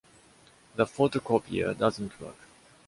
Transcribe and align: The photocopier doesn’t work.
The 0.77 0.85
photocopier 0.87 1.77
doesn’t 1.77 2.19
work. 2.19 2.37